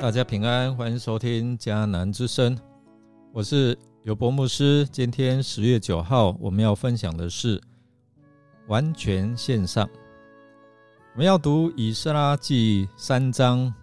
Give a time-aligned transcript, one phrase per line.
[0.00, 2.56] 大家平安，欢迎收听迦南之声，
[3.32, 4.86] 我是尤博牧师。
[4.92, 7.60] 今天十月九号，我们要分享的是
[8.68, 9.88] 完全线上。
[11.14, 13.74] 我们要读以斯拉记三章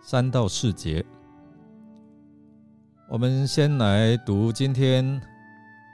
[0.00, 1.04] 三到四节。
[3.10, 5.20] 我们先来读今天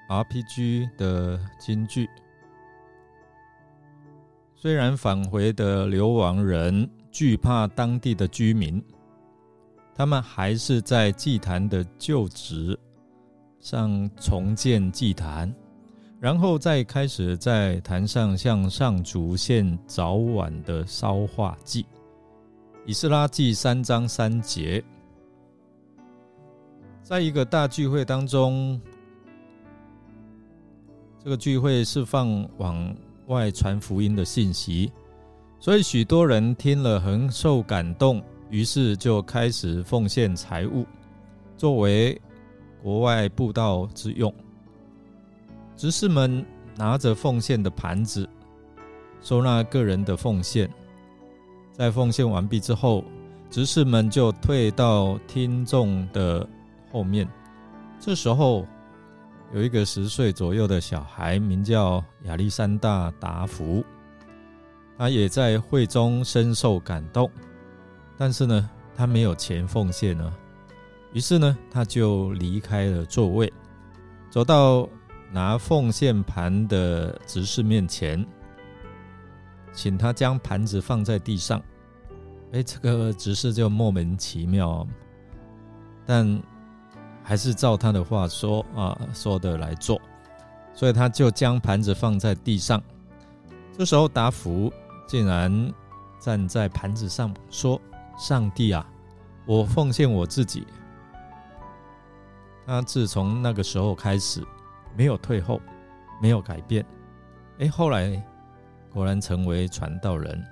[0.08, 2.08] RPG 的金句。
[4.54, 8.80] 虽然返回的流亡人惧怕当地的居民。
[9.98, 12.78] 他们还是在祭坛的旧址
[13.58, 15.52] 上重建祭坛，
[16.20, 21.84] 然后再开始在坛上向上主献早晚的烧化祭。
[22.86, 24.80] 以斯拉记三章三节，
[27.02, 28.80] 在一个大聚会当中，
[31.24, 32.96] 这个聚会是放往
[33.26, 34.92] 外传福音的信息，
[35.58, 38.22] 所以许多人听了很受感动。
[38.50, 40.86] 于是就开始奉献财物，
[41.56, 42.20] 作为
[42.82, 44.32] 国外布道之用。
[45.76, 46.44] 执事们
[46.76, 48.28] 拿着奉献的盘子，
[49.20, 50.68] 收纳个人的奉献。
[51.72, 53.04] 在奉献完毕之后，
[53.50, 56.46] 执事们就退到听众的
[56.90, 57.28] 后面。
[58.00, 58.66] 这时候，
[59.54, 63.84] 有一个十岁左右的小孩，名叫亚历山大·达福，
[64.96, 67.30] 他也在会中深受感动。
[68.20, 70.32] 但是呢，他没有钱奉献呢，
[71.12, 73.50] 于是呢，他就离开了座位，
[74.28, 74.88] 走到
[75.30, 78.26] 拿奉献盘的执事面前，
[79.72, 81.62] 请他将盘子放在地上。
[82.50, 84.84] 哎，这个执事就莫名其妙，
[86.04, 86.42] 但
[87.22, 90.00] 还是照他的话说啊说的来做，
[90.74, 92.82] 所以他就将盘子放在地上。
[93.76, 94.72] 这时候达福
[95.06, 95.72] 竟然
[96.18, 97.80] 站在盘子上说。
[98.18, 98.84] 上帝啊，
[99.46, 100.66] 我奉献我自己。
[102.66, 104.44] 他自从那个时候开始，
[104.96, 105.60] 没有退后，
[106.20, 106.84] 没有改变。
[107.60, 108.22] 哎，后来
[108.92, 110.44] 果然成为传道人。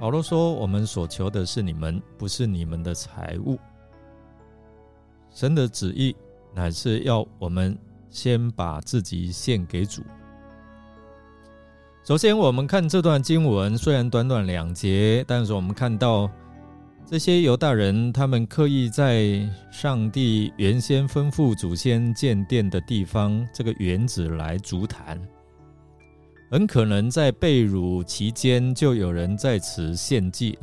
[0.00, 3.58] 保罗说：“我们所求的是你们，不是你们的财物。
[5.30, 6.16] 神的旨意
[6.52, 7.78] 乃是要我们
[8.10, 10.02] 先把自己献给主。”
[12.04, 16.30] 首先，我们看这段经文，虽然短短两节，但是我们看到
[17.06, 19.40] 这些犹大人，他们刻意在
[19.72, 25.18] 上帝原先吩咐祖先建殿的地方这个园子来足坛，
[26.50, 30.58] 很可能在被掳期间就有人在此献祭。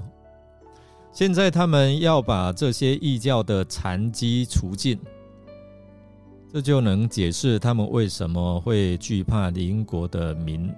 [1.12, 4.96] 现在他们要把这些异教的残疾除尽，
[6.54, 10.72] 这就能解释他们为什么会惧怕邻国的民。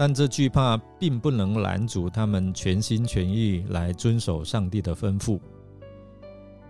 [0.00, 5.40] 但这惧怕并不能拦阻他们全心全意来遵守上帝的吩咐，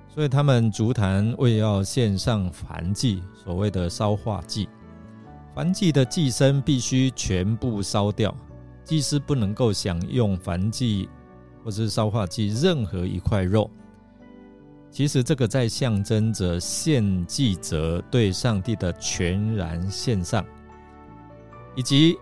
[0.09, 4.67] 所以他们足坛为要献上燔祭，所谓的烧化祭。
[5.55, 8.35] 燔祭的祭牲必须全部烧掉，
[8.83, 11.07] 祭司不能够享用燔祭
[11.63, 13.71] 或是烧化祭任何一块肉。
[14.91, 20.43] 其实这个在象征着献祭者对上帝的全然献上，
[21.77, 22.17] 以及。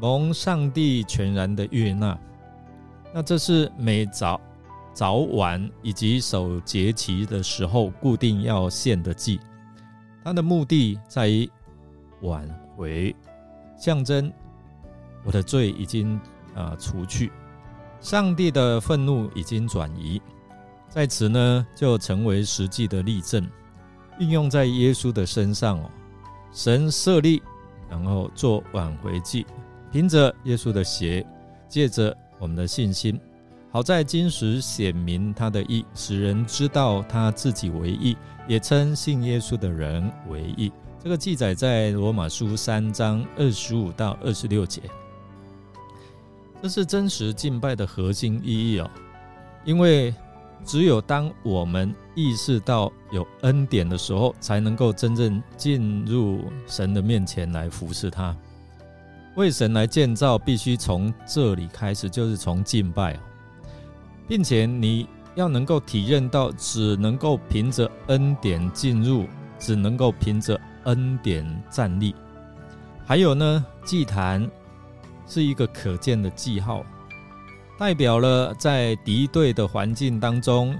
[0.00, 2.18] 蒙上帝全然的悦纳，
[3.14, 4.40] 那这是每早、
[4.92, 9.40] 早晚以及守节期的时候固定要献的祭。
[10.22, 11.48] 它的目的在于
[12.20, 12.46] 挽
[12.76, 13.14] 回，
[13.78, 14.30] 象征
[15.24, 16.20] 我的罪已经
[16.54, 17.32] 啊除去，
[18.00, 20.20] 上帝的愤怒已经转移，
[20.88, 23.48] 在此呢就成为实际的例证，
[24.18, 25.90] 运用在耶稣的身上哦。
[26.52, 27.42] 神设立，
[27.88, 29.46] 然后做挽回祭。
[29.96, 31.26] 凭着耶稣的血，
[31.70, 33.18] 借着我们的信心，
[33.70, 38.14] 好在今时显明他的义，使人知道他自己为义，
[38.46, 40.70] 也称信耶稣的人为义。
[41.02, 44.82] 这个记载在罗马书三章二十五到二十六节。
[46.60, 48.90] 这是真实敬拜的核心意义哦，
[49.64, 50.14] 因为
[50.62, 58.36] 只有当我们意识到有恩典的时候，才能够真正进入神的面前来服侍他。
[59.36, 63.18] 为神来建造，必须从这里开始，就是从敬拜
[64.26, 69.26] 并且你要能够体认到，只能够凭着恩典进入，
[69.58, 72.14] 只能够凭着恩典站立。
[73.04, 74.50] 还有呢，祭坛
[75.26, 76.82] 是一个可见的记号，
[77.78, 80.74] 代表了在敌对的环境当中，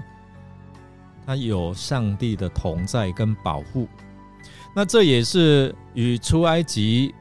[1.27, 3.87] 它有上帝的同在跟保护。
[4.75, 7.13] 那这也是与出埃及。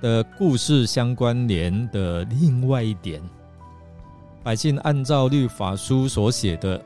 [0.00, 3.22] 的故事相关联的另外一点，
[4.42, 6.80] 百姓按照律法书所写的，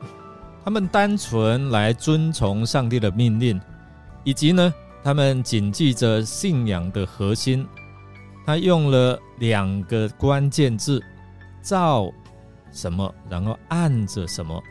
[0.63, 3.59] 他们单纯来遵从上帝的命令，
[4.23, 4.73] 以及呢，
[5.03, 7.67] 他们谨记着信仰的核心。
[8.45, 10.99] 他用了两个关键字：
[11.61, 12.11] 照
[12.71, 14.61] 什么，然后按着什么。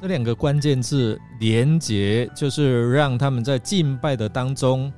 [0.00, 4.92] 这两个关键字连接，就是让他们在敬拜的当中，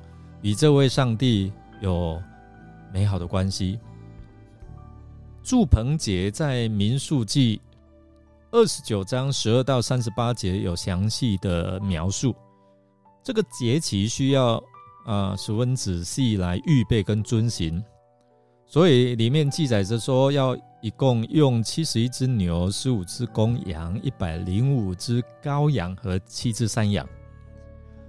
[0.45, 1.51] 与这位上帝
[1.81, 2.23] 有
[2.93, 3.81] 美好的关系。
[5.43, 7.59] 祝棚节在民数记
[8.51, 12.35] 二十九章十二到三十八节有详细的描述。
[13.23, 14.63] 这个节期需要
[15.07, 17.83] 啊十分仔细来预备跟遵行，
[18.67, 27.09] 所以里面记载着说，要一共用七十一只牛、十五只公羊、一百零五只羔羊和七只山羊，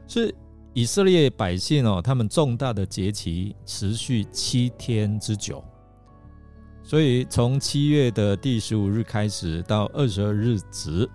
[0.06, 0.36] 是
[0.76, 5.64] 以色列百姓哦，他们重大的节期持续七天之久。
[6.84, 11.10] 所以，从七月的第十五日开始到二十二日止，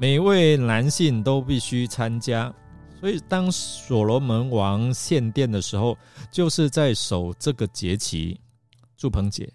[0.00, 2.50] 每位男性都必须参加。
[2.98, 5.94] 所以，当所罗门王献殿的时候，
[6.32, 8.40] 就是在守这个节期——
[8.96, 9.52] 祝鹏姐，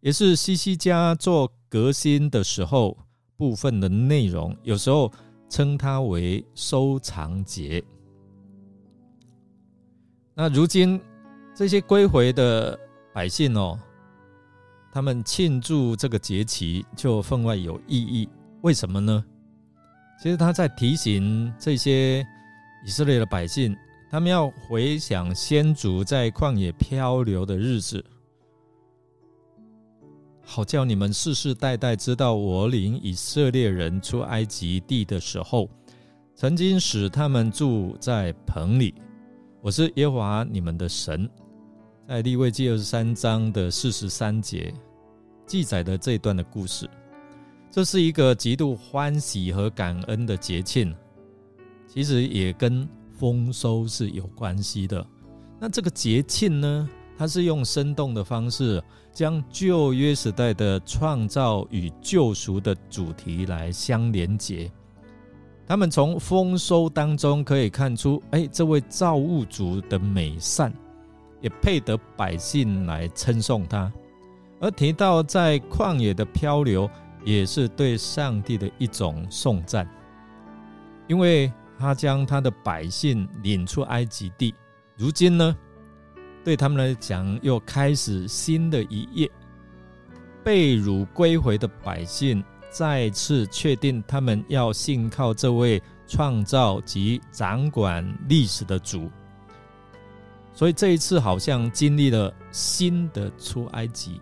[0.00, 2.98] 也是西西家做革新的时候
[3.38, 4.54] 部分的内容。
[4.62, 5.10] 有时候
[5.48, 7.82] 称它为收藏节。
[10.38, 11.00] 那如今
[11.54, 12.78] 这些归回的
[13.12, 13.78] 百姓哦。
[14.92, 18.28] 他们庆祝这个节期就分外有意义，
[18.62, 19.22] 为什么呢？
[20.22, 22.20] 其实他在提醒这些
[22.86, 23.76] 以色列的百姓，
[24.10, 28.02] 他们要回想先祖在旷野漂流的日子，
[30.42, 35.68] 好叫你们世世代代知道我领以色列人出埃及地的时候，
[36.34, 38.94] 曾经使他们住在棚里。
[39.66, 41.28] 我是耶和华你们的神。
[42.06, 44.72] 在利未记二十三章的四十三节
[45.44, 46.88] 记载的这一段的故事，
[47.68, 50.94] 这是一个极度欢喜和感恩的节庆，
[51.88, 55.04] 其实也跟丰收是有关系的。
[55.58, 58.80] 那这个节庆呢，它是用生动的方式，
[59.12, 64.70] 将旧约时代的创造与救赎的主题来相连接。
[65.66, 70.72] 他们从丰收当中可以看出，哎，这位造物主的美善。
[71.42, 73.92] 也配得百姓来称颂他，
[74.58, 76.90] 而提到在旷野的漂流，
[77.24, 79.86] 也是对上帝的一种颂赞，
[81.06, 84.54] 因为他将他的百姓领出埃及地，
[84.96, 85.54] 如今呢，
[86.42, 89.30] 对他们来讲又开始新的一页。
[90.42, 92.42] 被掳归回的百姓
[92.76, 99.10] 再次确定，他们要信靠这位创造及掌管历史的主。
[100.52, 104.20] 所以这一次好像经历了新的出埃及，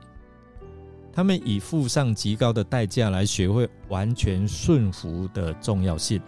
[1.13, 6.23] 他们以付上极高的代价来学会完全顺服的重要性。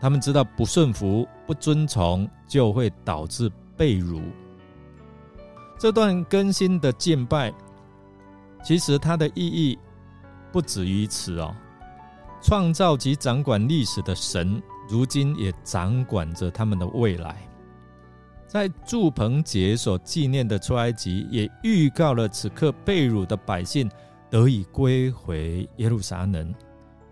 [0.00, 4.22] 他们知道不顺服、不遵从就会导致被辱。
[5.80, 7.52] 这段更新的敬拜，
[8.62, 9.76] 其实它的意义
[10.52, 11.54] 不止于此哦。
[12.42, 17.36] 创造及掌管历史的神，如今也掌管着他们的未来。
[18.46, 23.88] 在祝棚节所纪念的出埃及，也预告了此刻被掳的百姓
[24.28, 26.52] 得以归回耶路撒冷。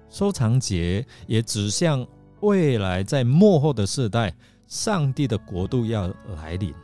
[0.09, 2.05] 收藏节也指向
[2.41, 4.35] 未来在幕后的世代，
[4.67, 6.75] 上帝的国度要来临。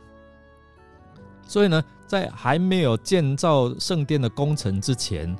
[1.47, 5.35] 所以呢，在还没有建造圣殿的工程之前，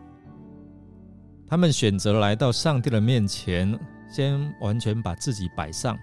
[1.48, 3.78] 他们选择来到上帝的面前，
[4.10, 5.98] 先完全把自己摆上。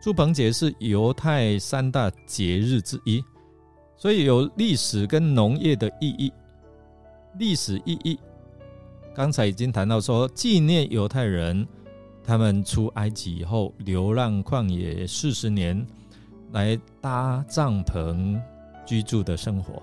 [0.00, 3.24] 祝棚节是犹太三大节日之一，
[3.96, 6.32] 所以有历史跟农业的意义。
[7.38, 8.18] 历史意义，
[9.14, 11.66] 刚才已经谈到说，纪念犹太人
[12.22, 15.84] 他们出埃及以后流浪旷野四十年，
[16.52, 18.40] 来搭帐篷
[18.84, 19.82] 居住的生活。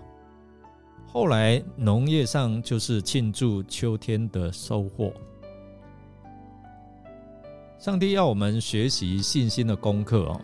[1.13, 5.13] 后来农业上就是庆祝秋天的收获。
[7.77, 10.41] 上帝要我们学习信心的功课哦，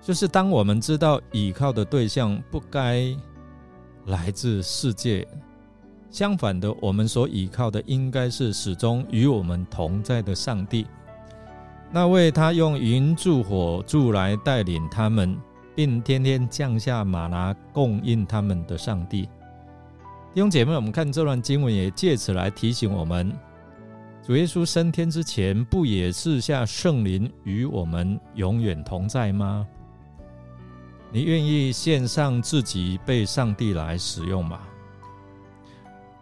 [0.00, 3.12] 就是当我们知道倚靠的对象不该
[4.04, 5.26] 来自世界，
[6.08, 10.86] 相反的，我们所倚靠的应该是始终与我们同在的上帝，
[11.90, 15.36] 那位他用云柱火柱来带领他们，
[15.76, 19.28] 并天天降下马拿供应他们的上帝。
[20.32, 23.30] 弟兄姐妹，我们看这段经文，也借此来提醒我们。
[24.22, 29.64] 主耶稣升天之前，不也赐下圣灵与我们永远同在吗？
[31.12, 34.60] 你愿意献上自己被上帝来使用吗？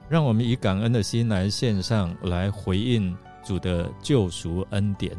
[0.09, 5.17] 让我们以感恩的心来献上，来回应主的救赎恩典。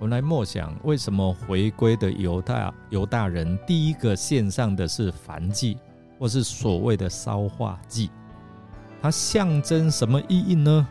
[0.00, 5.76] 我们来默想，为什么回归的犹大犹大人第一个献上的是燔祭，
[6.20, 8.08] 或是所谓的烧化祭？
[9.02, 10.86] 它象征什么意义呢？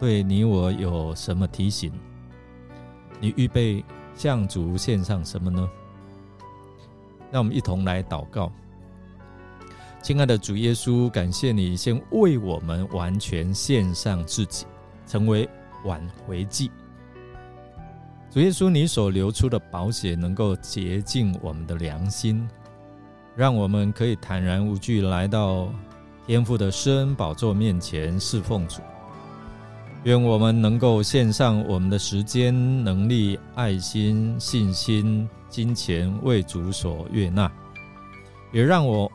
[0.00, 1.92] 对你我有什么提醒？
[3.20, 3.84] 你预备
[4.16, 5.68] 向主献上什么呢？
[7.30, 8.50] 让我们一同来祷告。
[10.02, 14.66] 亲爱的主耶稣，感谢你先为我们完全献上自己，
[15.06, 15.48] 成为
[15.84, 16.68] 挽回祭。
[18.30, 22.46] 主耶稣，你所流出的宝血能够洁净我们的良心，
[23.34, 25.68] 让我们可以坦然无惧来到
[26.26, 28.82] 天父的施恩宝座面前侍奉主。
[30.04, 32.54] 愿我们能够献上我们的时间、
[32.84, 37.50] 能力、爱心、信心、金钱，为主所悦纳，
[38.52, 39.10] 也让我。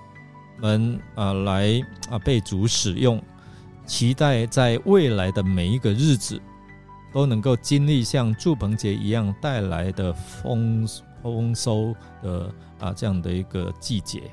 [0.59, 3.19] 们啊，来啊，被主使用，
[3.87, 6.39] 期待在未来的每一个日子，
[7.11, 10.87] 都能够经历像祝棚节一样带来的丰
[11.21, 14.23] 丰收的啊这样的一个季节。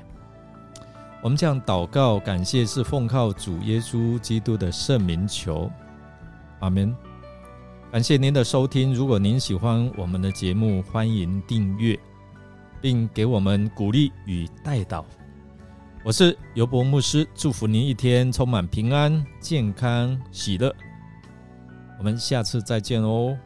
[1.21, 5.69] 我们这样祷告，感谢是奉靠主耶稣基督的圣名求，
[6.59, 6.95] 阿门。
[7.91, 11.99] 感谢您的收听，如果您喜欢我们的节目，欢迎订阅，
[12.79, 15.03] 并给我们鼓励与带导。
[16.03, 20.73] 我是尤博牧师，祝福您一天充满平安、健康、喜乐。
[21.99, 23.37] 我们下次再见哦。